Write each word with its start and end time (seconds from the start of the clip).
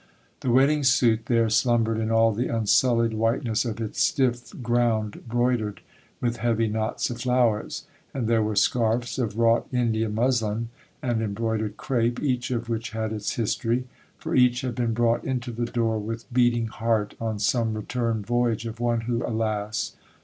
The 0.39 0.49
wedding 0.49 0.83
suit 0.83 1.27
there 1.27 1.47
slumbered 1.51 1.99
in 1.99 2.09
all 2.09 2.31
the 2.31 2.47
unsullied 2.47 3.13
whiteness 3.13 3.65
of 3.65 3.79
its 3.79 4.01
stiff 4.01 4.51
ground 4.63 5.25
broidered 5.27 5.81
with 6.19 6.37
heavy 6.37 6.67
knots 6.67 7.11
of 7.11 7.21
flowers; 7.21 7.85
and 8.11 8.27
there 8.27 8.41
were 8.41 8.55
scarfs 8.55 9.19
of 9.19 9.37
wrought 9.37 9.67
India 9.71 10.09
muslin 10.09 10.69
and 11.03 11.21
embroidered 11.21 11.77
crape, 11.77 12.19
each 12.19 12.49
of 12.49 12.67
which 12.67 12.89
had 12.97 13.13
its 13.13 13.35
history,—for 13.35 14.33
each 14.33 14.61
had 14.61 14.73
been 14.73 14.95
brought 14.95 15.23
into 15.23 15.51
the 15.51 15.65
door 15.67 15.99
with 15.99 16.25
beating 16.33 16.65
heart 16.65 17.13
on 17.21 17.37
some 17.37 17.75
return 17.75 18.23
voyage 18.23 18.65
of 18.65 18.79
one 18.79 19.01
who, 19.01 19.23
alas! 19.23 19.95